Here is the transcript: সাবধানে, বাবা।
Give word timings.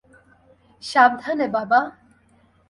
সাবধানে, 0.83 1.47
বাবা। 1.47 1.79